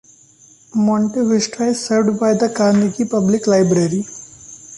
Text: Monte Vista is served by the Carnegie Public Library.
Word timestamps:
Monte 0.73 1.21
Vista 1.21 1.65
is 1.67 1.85
served 1.85 2.19
by 2.19 2.33
the 2.33 2.49
Carnegie 2.49 3.05
Public 3.05 3.45
Library. 3.45 4.03